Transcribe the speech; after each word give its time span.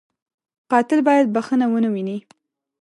قاتل 0.71 0.99
باید 1.07 1.27
بښنه 1.35 1.65
و 1.69 1.75
نهويني 1.83 2.17